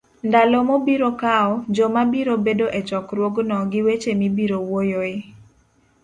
[0.27, 5.15] ndalo mobiro kawo, joma biro bedo e chokruogno, gi weche mibiro wuoyoe,